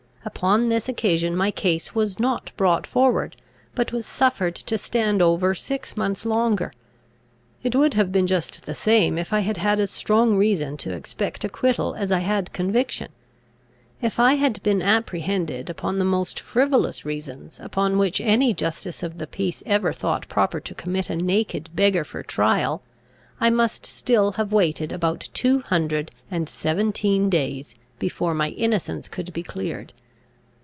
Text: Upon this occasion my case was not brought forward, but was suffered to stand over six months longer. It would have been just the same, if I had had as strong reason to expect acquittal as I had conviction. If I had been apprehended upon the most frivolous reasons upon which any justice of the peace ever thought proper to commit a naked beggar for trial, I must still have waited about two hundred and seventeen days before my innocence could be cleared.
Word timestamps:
Upon 0.23 0.69
this 0.69 0.87
occasion 0.87 1.35
my 1.35 1.49
case 1.49 1.95
was 1.95 2.19
not 2.19 2.51
brought 2.55 2.85
forward, 2.85 3.35
but 3.73 3.91
was 3.91 4.05
suffered 4.05 4.53
to 4.55 4.77
stand 4.77 5.19
over 5.19 5.55
six 5.55 5.97
months 5.97 6.27
longer. 6.27 6.73
It 7.63 7.75
would 7.75 7.95
have 7.95 8.11
been 8.11 8.27
just 8.27 8.67
the 8.67 8.75
same, 8.75 9.17
if 9.17 9.33
I 9.33 9.39
had 9.39 9.57
had 9.57 9.79
as 9.79 9.89
strong 9.89 10.37
reason 10.37 10.77
to 10.77 10.93
expect 10.93 11.43
acquittal 11.43 11.95
as 11.95 12.11
I 12.11 12.19
had 12.19 12.53
conviction. 12.53 13.07
If 13.99 14.19
I 14.19 14.35
had 14.35 14.61
been 14.61 14.83
apprehended 14.83 15.71
upon 15.71 15.97
the 15.97 16.05
most 16.05 16.39
frivolous 16.39 17.03
reasons 17.03 17.59
upon 17.59 17.97
which 17.97 18.21
any 18.21 18.53
justice 18.53 19.01
of 19.01 19.17
the 19.17 19.25
peace 19.27 19.63
ever 19.65 19.91
thought 19.91 20.29
proper 20.29 20.59
to 20.59 20.75
commit 20.75 21.09
a 21.09 21.15
naked 21.15 21.71
beggar 21.75 22.03
for 22.03 22.21
trial, 22.21 22.83
I 23.39 23.49
must 23.49 23.87
still 23.87 24.33
have 24.33 24.51
waited 24.53 24.91
about 24.91 25.29
two 25.33 25.61
hundred 25.61 26.11
and 26.29 26.47
seventeen 26.47 27.27
days 27.27 27.73
before 27.97 28.35
my 28.35 28.49
innocence 28.49 29.07
could 29.07 29.33
be 29.33 29.41
cleared. 29.41 29.93